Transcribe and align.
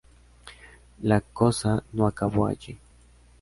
La 1.03 1.21
cosa 1.21 1.83
no 1.93 2.07
acabó 2.07 2.47
allí. 2.47 2.79